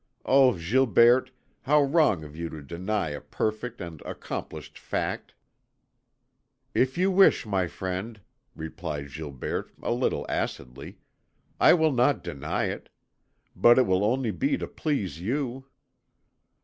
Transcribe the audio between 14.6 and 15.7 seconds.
please you."